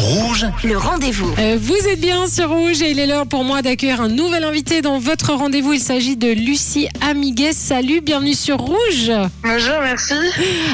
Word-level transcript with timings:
Rouge, 0.00 0.46
Le 0.64 0.78
rendez-vous. 0.78 1.30
Euh, 1.38 1.58
vous 1.60 1.76
êtes 1.86 2.00
bien 2.00 2.26
sur 2.26 2.48
Rouge 2.48 2.80
et 2.80 2.90
il 2.90 2.98
est 2.98 3.06
l'heure 3.06 3.26
pour 3.26 3.44
moi 3.44 3.60
d'accueillir 3.60 4.00
un 4.00 4.08
nouvel 4.08 4.44
invité 4.44 4.80
dans 4.80 4.98
votre 4.98 5.34
rendez-vous. 5.34 5.74
Il 5.74 5.80
s'agit 5.80 6.16
de 6.16 6.28
Lucie 6.28 6.88
Amigues. 7.02 7.50
Salut, 7.52 8.00
bienvenue 8.00 8.32
sur 8.32 8.56
Rouge. 8.56 9.12
Bonjour, 9.42 9.74
merci. 9.82 10.14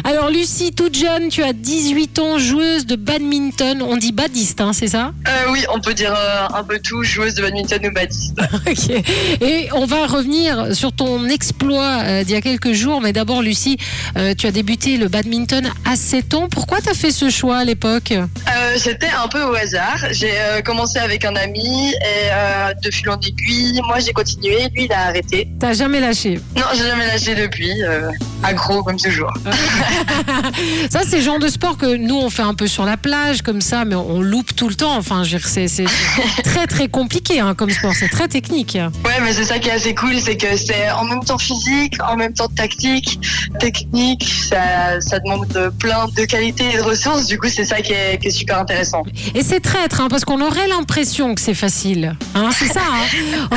Alors 0.04 0.30
Lucie, 0.30 0.72
toute 0.72 0.94
jeune, 0.96 1.28
tu 1.28 1.42
as 1.42 1.52
18 1.52 2.18
ans, 2.20 2.38
joueuse 2.38 2.86
de 2.86 2.94
badminton. 2.94 3.82
On 3.82 3.96
dit 3.96 4.12
badiste, 4.12 4.60
hein, 4.60 4.72
c'est 4.72 4.86
ça? 4.86 5.12
Euh, 5.26 5.50
oui, 5.50 5.64
on 5.74 5.80
peut 5.80 5.94
dire 5.94 6.14
euh, 6.16 6.46
un 6.54 6.62
peu 6.62 6.78
tout, 6.78 7.02
joueuse 7.02 7.34
de 7.34 7.42
badminton 7.42 7.84
ou 7.84 7.92
badiste. 7.92 8.38
Ok. 8.68 9.02
Et 9.40 9.68
on 9.74 9.86
va 9.86 10.06
revenir 10.06 10.74
sur 10.74 10.92
ton 10.92 11.28
exploit 11.28 12.02
euh, 12.04 12.22
d'il 12.24 12.32
y 12.34 12.36
a 12.36 12.40
quelques 12.40 12.72
jours. 12.72 13.00
Mais 13.00 13.12
d'abord, 13.12 13.42
Lucie, 13.42 13.76
euh, 14.16 14.34
tu 14.38 14.46
as 14.46 14.52
débuté 14.52 14.96
le 14.98 15.08
badminton 15.08 15.68
à 15.84 15.96
7 15.96 16.34
ans. 16.34 16.48
Pourquoi 16.48 16.80
tu 16.80 16.88
as 16.90 16.94
fait 16.94 17.10
ce 17.10 17.28
choix 17.28 17.58
à 17.58 17.64
l'époque? 17.64 18.12
Euh, 18.12 18.76
C'était 18.76 19.08
un 19.22 19.28
peu 19.28 19.42
au 19.42 19.54
hasard. 19.54 19.98
J'ai 20.10 20.38
euh, 20.38 20.62
commencé 20.62 20.98
avec 20.98 21.24
un 21.24 21.34
ami 21.36 21.92
et 21.92 22.30
euh, 22.30 22.74
de 22.74 22.90
fil 22.90 23.08
en 23.10 23.18
aiguille, 23.18 23.80
moi 23.86 23.98
j'ai 23.98 24.12
continué, 24.12 24.68
lui 24.74 24.84
il 24.84 24.92
a 24.92 25.06
arrêté. 25.08 25.48
T'as 25.58 25.72
jamais 25.72 26.00
lâché? 26.00 26.40
Non, 26.56 26.64
j'ai 26.74 26.84
jamais 26.84 27.06
lâché 27.06 27.34
depuis. 27.34 27.82
Euh, 27.82 28.10
accro 28.42 28.82
comme 28.82 28.96
toujours. 28.96 29.32
Ça, 30.90 31.00
c'est 31.08 31.16
le 31.16 31.22
genre 31.22 31.38
de 31.38 31.48
sport 31.48 31.76
que 31.76 31.96
nous, 31.96 32.16
on 32.16 32.30
fait 32.30 32.42
un 32.42 32.54
peu 32.54 32.66
sur 32.66 32.84
la 32.84 32.96
plage, 32.96 33.42
comme 33.42 33.60
ça, 33.60 33.84
mais 33.84 33.94
on 33.94 34.20
loupe 34.20 34.54
tout 34.54 34.68
le 34.68 34.74
temps. 34.74 34.96
Enfin, 34.96 35.24
je 35.24 35.32
veux 35.32 35.38
dire, 35.38 35.48
c'est 35.48 35.68
c'est 35.68 35.84
très, 36.44 36.66
très 36.66 36.88
compliqué 36.88 37.40
hein, 37.40 37.54
comme 37.54 37.70
sport. 37.70 37.92
C'est 37.94 38.08
très 38.08 38.28
technique. 38.28 38.74
Ouais, 39.04 39.20
mais 39.22 39.32
c'est 39.32 39.44
ça 39.44 39.58
qui 39.58 39.68
est 39.68 39.72
assez 39.72 39.94
cool, 39.94 40.16
c'est 40.20 40.36
que 40.36 40.56
c'est 40.56 40.90
en 40.90 41.04
même 41.04 41.24
temps 41.24 41.38
physique, 41.38 41.94
en 42.08 42.16
même 42.16 42.32
temps 42.32 42.48
tactique, 42.48 43.18
technique. 43.58 44.24
Ça, 44.48 45.00
ça 45.00 45.18
demande 45.20 45.46
de 45.48 45.68
plein 45.68 46.06
de 46.16 46.24
qualités 46.24 46.74
et 46.74 46.76
de 46.78 46.82
ressources. 46.82 47.26
Du 47.26 47.38
coup, 47.38 47.48
c'est 47.48 47.64
ça 47.64 47.80
qui 47.80 47.92
est, 47.92 48.18
qui 48.20 48.28
est 48.28 48.30
super 48.30 48.58
intéressant. 48.58 49.02
Et 49.34 49.42
c'est 49.42 49.60
traître, 49.60 50.00
hein, 50.00 50.08
parce 50.08 50.24
qu'on 50.24 50.40
aurait 50.40 50.68
l'impression 50.68 51.34
que 51.34 51.40
c'est 51.40 51.54
facile. 51.54 52.16
Hein, 52.34 52.50
c'est 52.56 52.72
ça. 52.72 52.80
hein. 52.82 53.56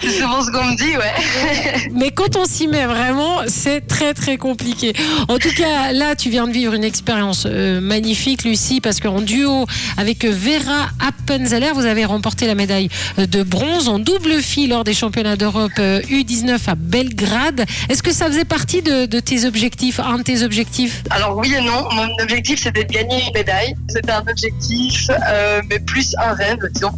c'est 0.00 0.10
souvent 0.20 0.42
ce 0.42 0.50
qu'on 0.50 0.64
me 0.64 0.76
dit, 0.76 0.96
ouais. 0.96 1.88
Mais 1.92 2.10
quand 2.10 2.36
on 2.36 2.44
s'y 2.44 2.66
met 2.68 2.86
vraiment, 2.86 3.38
c'est 3.46 3.79
très 3.80 4.14
très 4.14 4.36
compliqué. 4.36 4.92
En 5.28 5.38
tout 5.38 5.52
cas, 5.56 5.92
là, 5.92 6.14
tu 6.16 6.30
viens 6.30 6.46
de 6.46 6.52
vivre 6.52 6.74
une 6.74 6.84
expérience 6.84 7.44
euh, 7.46 7.80
magnifique, 7.80 8.44
Lucie, 8.44 8.80
parce 8.80 9.00
qu'en 9.00 9.20
duo 9.20 9.66
avec 9.96 10.24
Vera 10.24 10.88
Appenzeller, 11.06 11.72
vous 11.74 11.86
avez 11.86 12.04
remporté 12.04 12.46
la 12.46 12.54
médaille 12.54 12.88
euh, 13.18 13.26
de 13.26 13.42
bronze 13.42 13.88
en 13.88 13.98
double 13.98 14.40
fille 14.42 14.66
lors 14.66 14.84
des 14.84 14.94
championnats 14.94 15.36
d'Europe 15.36 15.72
euh, 15.78 16.00
U19 16.02 16.58
à 16.66 16.74
Belgrade. 16.74 17.64
Est-ce 17.88 18.02
que 18.02 18.12
ça 18.12 18.26
faisait 18.26 18.44
partie 18.44 18.82
de, 18.82 19.06
tes 19.20 19.44
objectifs, 19.44 20.00
un 20.00 20.18
de 20.18 20.22
tes 20.22 20.42
objectifs? 20.42 21.02
Alors 21.10 21.36
oui 21.36 21.52
et 21.54 21.60
non. 21.60 21.88
Mon 21.92 22.08
objectif 22.22 22.60
c'était 22.62 22.84
de 22.84 22.92
gagner 22.92 23.22
une 23.26 23.32
médaille. 23.34 23.74
C'était 23.88 24.12
un 24.12 24.24
objectif, 24.28 25.10
euh, 25.10 25.60
mais 25.68 25.78
plus 25.80 26.14
un 26.18 26.32
rêve, 26.32 26.58
disons, 26.72 26.92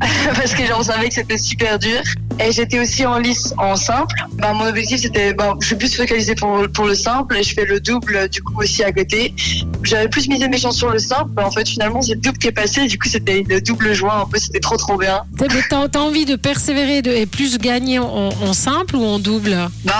parce 0.34 0.54
que 0.54 0.66
j'en 0.66 0.82
savais 0.82 1.08
que 1.08 1.14
c'était 1.14 1.38
super 1.38 1.78
dur. 1.78 2.02
Et 2.38 2.52
j'étais 2.52 2.78
aussi 2.78 3.04
en 3.06 3.18
lice 3.18 3.54
en 3.58 3.76
simple. 3.76 4.14
Bah, 4.34 4.52
mon 4.52 4.66
objectif 4.66 5.00
c'était, 5.00 5.32
bah, 5.32 5.54
je 5.60 5.66
suis 5.66 5.76
plus 5.76 5.94
focalisée 5.94 6.34
pour, 6.34 6.66
pour 6.74 6.84
le 6.84 6.94
simple 6.94 7.36
et 7.36 7.42
je 7.42 7.54
fais 7.54 7.64
le 7.64 7.80
double 7.80 8.28
du 8.28 8.42
coup 8.42 8.60
aussi 8.60 8.82
à 8.84 8.92
côté. 8.92 9.34
J'avais 9.82 10.08
plus 10.08 10.28
misé 10.28 10.48
mes 10.48 10.58
chances 10.58 10.76
sur 10.76 10.90
le 10.90 10.98
simple. 10.98 11.30
en 11.42 11.50
fait 11.50 11.68
finalement 11.68 12.02
c'est 12.02 12.14
le 12.14 12.20
double 12.20 12.38
qui 12.38 12.48
est 12.48 12.52
passé. 12.52 12.86
Du 12.86 12.98
coup 12.98 13.08
c'était 13.08 13.40
une 13.40 13.60
double 13.60 13.92
joie. 13.94 14.22
Un 14.22 14.26
peu 14.26 14.38
c'était 14.38 14.60
trop 14.60 14.76
trop 14.76 14.96
bien. 14.96 15.22
T'as 15.38 15.88
t'as 15.88 16.00
envie 16.00 16.24
de 16.24 16.36
persévérer 16.36 17.02
de, 17.02 17.10
et 17.10 17.26
plus 17.26 17.58
gagner 17.58 17.98
en, 17.98 18.28
en 18.28 18.52
simple 18.52 18.96
ou 18.96 19.04
en 19.04 19.18
double? 19.18 19.56
Bah, 19.84 19.94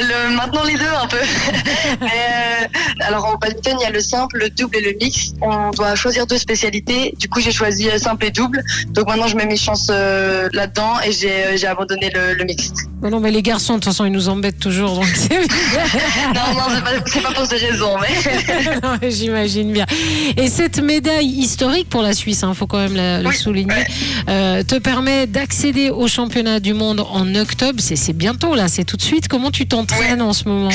le, 0.00 0.34
maintenant 0.34 0.64
les 0.64 0.74
deux 0.74 0.84
un 1.02 1.06
peu. 1.06 1.16
Mais, 2.00 2.06
euh, 2.06 3.04
alors 3.06 3.24
en 3.26 3.34
badminton, 3.36 3.76
il 3.80 3.82
y 3.82 3.86
a 3.86 3.90
le 3.90 4.00
simple, 4.00 4.38
le 4.38 4.50
double 4.50 4.76
et 4.76 4.80
le 4.80 4.92
mix. 5.00 5.32
On 5.40 5.70
doit 5.70 5.94
choisir 5.94 6.26
deux 6.26 6.38
spécialités. 6.38 7.14
Du 7.18 7.28
coup, 7.28 7.40
j'ai 7.40 7.52
choisi 7.52 7.88
euh, 7.88 7.98
simple 7.98 8.26
et 8.26 8.30
double. 8.30 8.62
Donc 8.88 9.06
maintenant, 9.08 9.26
je 9.26 9.36
mets 9.36 9.46
mes 9.46 9.56
chances 9.56 9.88
euh, 9.90 10.48
là-dedans 10.52 10.94
et 11.04 11.12
j'ai 11.12 11.44
euh, 11.44 11.56
j'ai 11.56 11.67
abandonné 11.70 12.10
le, 12.14 12.34
le 12.34 12.44
mixte. 12.44 12.74
Non, 13.02 13.10
non, 13.10 13.20
mais 13.20 13.30
les 13.30 13.42
garçons, 13.42 13.74
de 13.74 13.78
toute 13.78 13.84
façon, 13.86 14.04
ils 14.04 14.12
nous 14.12 14.28
embêtent 14.28 14.58
toujours. 14.58 14.94
Donc 14.94 15.04
Non, 16.34 16.54
non, 16.54 16.64
c'est 16.74 17.22
pas, 17.22 17.28
pas 17.28 17.34
pour 17.34 17.46
ces 17.46 17.56
raisons. 17.56 17.96
Mais... 19.00 19.10
J'imagine 19.10 19.72
bien. 19.72 19.86
Et 20.36 20.48
cette 20.48 20.80
médaille 20.80 21.26
historique 21.28 21.88
pour 21.88 22.02
la 22.02 22.12
Suisse, 22.12 22.44
il 22.46 22.54
faut 22.54 22.66
quand 22.66 22.78
même 22.78 22.96
la- 22.96 23.20
le 23.22 23.28
Oui, 23.28 23.36
souligner, 23.36 23.84
euh, 24.28 24.62
te 24.62 24.76
permet 24.76 25.26
d'accéder 25.26 25.90
au 25.90 26.08
championnat 26.08 26.60
du 26.60 26.74
monde 26.74 27.04
en 27.10 27.34
octobre. 27.34 27.80
C'est 27.80 28.12
bientôt 28.12 28.54
là, 28.54 28.68
c'est 28.68 28.84
tout 28.84 28.96
de 28.96 29.02
suite. 29.02 29.28
Comment 29.28 29.50
tu 29.50 29.66
t'entraînes 29.66 30.22
en 30.22 30.32
ce 30.32 30.48
moment? 30.48 30.70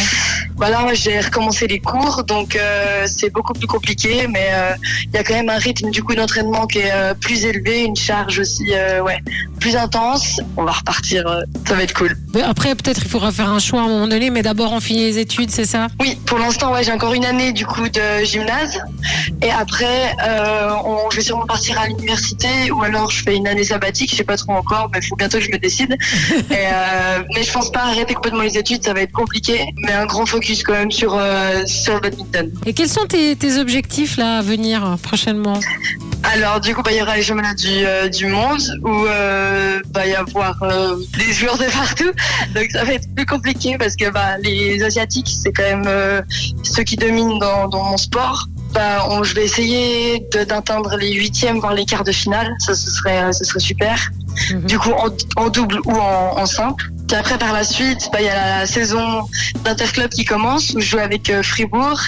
Voilà, 0.55 0.79
moi, 0.81 0.93
j'ai 0.93 1.19
recommencé 1.19 1.67
les 1.67 1.79
cours, 1.79 2.23
donc 2.23 2.55
euh, 2.55 3.03
c'est 3.05 3.31
beaucoup 3.31 3.53
plus 3.53 3.67
compliqué, 3.67 4.27
mais 4.31 4.47
euh, 4.51 4.71
il 5.05 5.15
y 5.15 5.17
a 5.17 5.23
quand 5.23 5.33
même 5.33 5.49
un 5.49 5.57
rythme 5.57 5.89
du 5.89 6.03
coup 6.03 6.15
d'entraînement 6.15 6.67
qui 6.67 6.79
est 6.79 6.91
plus 7.19 7.45
élevé, 7.45 7.83
une 7.83 7.95
charge 7.95 8.39
aussi, 8.39 8.71
ouais, 9.03 9.17
plus 9.59 9.75
intense. 9.75 10.39
On 10.57 10.63
va 10.63 10.71
repartir, 10.87 11.25
euh, 11.27 11.41
ça 11.67 11.75
va 11.75 11.83
être 11.83 11.93
cool. 11.93 12.15
Mais 12.33 12.41
Après, 12.41 12.75
peut-être 12.75 13.01
il 13.05 13.09
faudra 13.09 13.31
faire 13.31 13.49
un 13.49 13.59
choix 13.59 13.81
à 13.81 13.83
un 13.85 13.87
moment 13.87 14.07
donné, 14.07 14.29
mais 14.29 14.41
d'abord 14.41 14.73
on 14.73 14.79
finit 14.79 15.01
les 15.05 15.17
études, 15.19 15.49
c'est 15.49 15.65
ça? 15.65 15.87
Oui, 15.99 16.17
pour 16.25 16.37
l'instant, 16.39 16.73
ouais, 16.73 16.83
j'ai 16.83 16.91
encore 16.91 17.13
une 17.13 17.25
année 17.25 17.51
du 17.53 17.65
coup 17.65 17.87
de 17.87 18.23
gymnase. 18.23 18.79
Et 19.41 19.49
après, 19.51 20.13
euh, 20.27 20.69
on- 20.85 21.09
je 21.11 21.17
vais 21.17 21.21
sûrement 21.23 21.45
partir 21.45 21.79
à 21.79 21.87
l'université 21.87 22.71
ou 22.71 22.83
alors 22.83 23.09
je 23.11 23.23
fais 23.23 23.35
une 23.35 23.47
année 23.47 23.63
sabbatique. 23.63 24.11
Je 24.11 24.15
sais 24.17 24.23
pas 24.23 24.37
trop 24.37 24.53
encore, 24.53 24.89
mais 24.93 24.99
il 25.01 25.07
faut 25.07 25.15
bientôt 25.15 25.37
que 25.37 25.43
je 25.45 25.51
me 25.51 25.57
décide. 25.57 25.91
Et, 26.51 26.53
euh, 26.53 27.23
mais 27.35 27.43
je 27.43 27.51
pense 27.51 27.71
pas 27.71 27.81
arrêter 27.83 28.13
complètement 28.13 28.41
les 28.41 28.57
études, 28.57 28.83
ça 28.83 28.93
va 28.93 29.01
être 29.01 29.11
compliqué. 29.11 29.65
Mais 29.77 29.93
un 29.93 30.05
grand 30.05 30.25
focus 30.25 30.63
quand 30.63 30.73
même 30.73 30.91
sur 30.91 31.13
euh, 31.15 31.63
sur 31.65 31.95
le 31.95 31.99
badminton. 32.01 32.51
Et 32.65 32.73
quels 32.73 32.89
sont 32.89 33.05
tes, 33.07 33.35
tes 33.35 33.57
objectifs 33.57 34.17
là 34.17 34.39
à 34.39 34.41
venir 34.41 34.97
prochainement? 35.01 35.59
Alors 36.33 36.59
du 36.59 36.73
coup, 36.73 36.81
bah, 36.81 36.91
il 36.91 36.97
y 36.97 37.01
aura 37.01 37.15
les 37.15 37.21
championnats 37.21 37.53
du, 37.53 37.67
euh, 37.69 38.09
du 38.09 38.25
monde 38.25 38.61
où 38.83 39.05
euh, 39.05 39.79
va 39.93 40.07
y 40.07 40.15
avoir 40.15 40.61
euh, 40.63 40.95
des 41.17 41.31
joueurs 41.31 41.57
de 41.57 41.65
partout. 41.65 42.11
Donc 42.55 42.71
ça 42.71 42.83
va 42.83 42.93
être 42.93 43.07
plus 43.15 43.25
compliqué 43.25 43.77
parce 43.77 43.95
que 43.95 44.09
bah, 44.09 44.37
les 44.41 44.81
asiatiques, 44.83 45.29
c'est 45.43 45.51
quand 45.51 45.63
même 45.63 46.23
ceux 46.63 46.83
qui 46.83 46.95
dominent 46.95 47.37
dans, 47.39 47.67
dans 47.67 47.83
mon 47.83 47.97
sport. 47.97 48.47
Bah, 48.73 49.05
on- 49.09 49.21
je 49.23 49.35
vais 49.35 49.43
essayer 49.45 50.25
d'atteindre 50.47 50.95
les 50.97 51.13
huitièmes, 51.13 51.59
voire 51.59 51.73
les 51.75 51.85
quarts 51.85 52.03
de 52.03 52.11
finale. 52.11 52.51
Ça, 52.59 52.73
ce 52.73 52.89
serait, 52.89 53.31
ce 53.31 53.43
serait 53.43 53.59
super. 53.59 54.09
Mhm. 54.51 54.61
Du 54.61 54.79
coup, 54.79 54.91
en, 54.91 55.09
en 55.35 55.49
double 55.49 55.79
ou 55.85 55.91
en, 55.91 56.39
en 56.39 56.45
simple. 56.47 56.85
Après, 57.13 57.37
par 57.37 57.53
la 57.53 57.63
suite, 57.63 58.09
bah, 58.11 58.21
il 58.21 58.25
y 58.25 58.29
a 58.29 58.59
la 58.59 58.65
saison 58.65 59.27
d'interclub 59.63 60.09
qui 60.09 60.25
commence 60.25 60.73
où 60.73 60.79
je 60.79 60.89
joue 60.89 60.97
avec 60.97 61.29
euh, 61.29 61.43
Fribourg. 61.43 61.99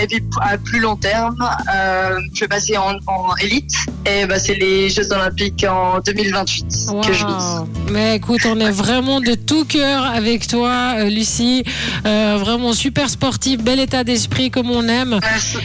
Et 0.00 0.06
puis 0.06 0.22
à 0.42 0.58
plus 0.58 0.80
long 0.80 0.96
terme, 0.96 1.36
euh, 1.74 2.18
je 2.34 2.40
vais 2.40 2.48
passer 2.48 2.76
en 2.76 2.94
élite. 3.40 3.74
Et 4.06 4.24
bah, 4.26 4.38
c'est 4.38 4.54
les 4.54 4.88
Jeux 4.88 5.12
Olympiques 5.12 5.64
en 5.68 6.00
2028 6.00 6.64
que 7.06 7.12
je 7.12 7.26
vise. 7.26 7.70
Mais 7.90 8.16
écoute, 8.16 8.40
on 8.46 8.58
est 8.58 8.70
vraiment 8.70 9.20
de 9.20 9.34
tout 9.34 9.64
cœur 9.66 10.04
avec 10.04 10.46
toi, 10.48 10.94
euh, 10.96 11.10
Lucie. 11.10 11.64
Euh, 12.06 12.38
vraiment 12.40 12.72
super 12.72 13.10
sportive, 13.10 13.62
bel 13.62 13.78
état 13.78 14.02
d'esprit 14.02 14.50
comme 14.50 14.70
on 14.70 14.88
aime. 14.88 15.20
Merci. 15.22 15.56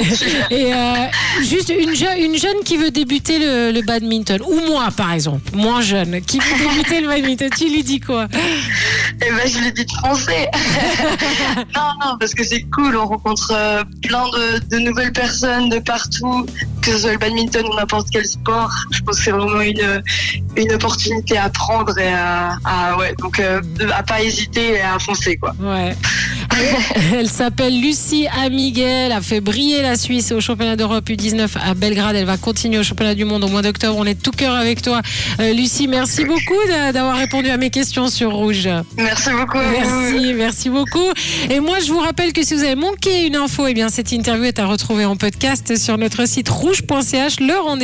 Et 0.50 0.74
euh, 0.74 0.94
juste 1.40 1.70
une, 1.70 1.94
je- 1.94 2.24
une 2.24 2.36
jeune 2.38 2.62
qui 2.64 2.76
veut 2.76 2.90
débuter 2.90 3.38
le, 3.38 3.72
le 3.72 3.80
badminton, 3.82 4.40
ou 4.46 4.60
moi 4.68 4.88
par 4.94 5.12
exemple, 5.12 5.50
moins 5.56 5.80
jeune, 5.80 6.20
qui 6.20 6.38
veut 6.40 6.68
débuter 6.68 7.00
le 7.00 7.08
badminton, 7.08 7.48
tu 7.56 7.70
lui 7.70 7.82
dis 7.82 8.00
quoi? 8.00 8.26
Et 9.26 9.30
ben, 9.30 9.46
je 9.50 9.60
l'ai 9.60 9.72
dit 9.72 9.84
de 9.86 9.90
français. 9.92 10.48
non, 11.74 11.90
non, 12.04 12.16
parce 12.20 12.34
que 12.34 12.44
c'est 12.44 12.62
cool. 12.74 12.96
On 12.96 13.06
rencontre 13.06 13.52
plein 14.02 14.24
de, 14.30 14.76
de 14.76 14.78
nouvelles 14.78 15.12
personnes 15.12 15.70
de 15.70 15.78
partout, 15.78 16.44
que 16.82 16.92
ce 16.92 16.98
soit 16.98 17.12
le 17.12 17.18
badminton 17.18 17.64
ou 17.66 17.74
n'importe 17.76 18.08
quel 18.10 18.24
sport. 18.24 18.70
Je 18.90 19.02
pense 19.02 19.18
que 19.18 19.24
c'est 19.24 19.30
vraiment 19.30 19.60
une, 19.60 20.02
une 20.56 20.72
opportunité 20.72 21.36
à 21.38 21.48
prendre 21.48 21.96
et 21.98 22.12
à, 22.12 22.56
à- 22.64 22.96
ouais, 22.96 23.14
donc 23.18 23.38
euh, 23.40 23.60
à 23.94 24.02
pas 24.02 24.22
hésiter 24.22 24.74
et 24.74 24.80
à 24.80 24.98
foncer 24.98 25.36
quoi. 25.36 25.54
Ouais. 25.60 25.94
Elle, 26.58 27.02
elle 27.20 27.28
s'appelle 27.28 27.80
Lucie 27.80 28.26
Amiguel, 28.44 29.12
a 29.12 29.20
fait 29.20 29.40
briller 29.40 29.82
la 29.82 29.96
Suisse 29.96 30.32
au 30.32 30.40
championnat 30.40 30.76
d'Europe 30.76 31.08
U19 31.08 31.48
à 31.62 31.74
Belgrade. 31.74 32.16
Elle 32.16 32.24
va 32.26 32.36
continuer 32.36 32.78
au 32.78 32.82
championnat 32.82 33.14
du 33.14 33.24
monde 33.24 33.44
au 33.44 33.48
mois 33.48 33.62
d'octobre. 33.62 33.96
On 33.98 34.04
est 34.04 34.20
tout 34.20 34.30
cœur 34.30 34.54
avec 34.54 34.82
toi. 34.82 35.00
Euh, 35.40 35.52
Lucie, 35.52 35.88
merci 35.88 36.24
beaucoup 36.24 36.54
d'a- 36.68 36.92
d'avoir 36.92 37.16
répondu 37.16 37.48
à 37.50 37.56
mes 37.56 37.70
questions 37.70 38.08
sur 38.08 38.32
Rouge. 38.32 38.68
Merci 38.96 39.30
beaucoup. 39.30 39.58
Merci, 39.58 40.32
merci 40.34 40.70
beaucoup. 40.70 41.10
Et 41.50 41.60
moi, 41.60 41.78
je 41.80 41.92
vous 41.92 42.00
rappelle 42.00 42.32
que 42.32 42.42
si 42.44 42.54
vous 42.54 42.64
avez 42.64 42.74
manqué 42.74 43.26
une 43.26 43.36
info, 43.36 43.66
eh 43.66 43.74
bien, 43.74 43.88
cette 43.88 44.12
interview 44.12 44.44
est 44.44 44.58
à 44.58 44.66
retrouver 44.66 45.04
en 45.04 45.16
podcast 45.16 45.76
sur 45.76 45.96
notre 45.98 46.26
site 46.26 46.48
rouge.ch. 46.48 47.40
Le 47.40 47.58
rendez-vous. 47.62 47.78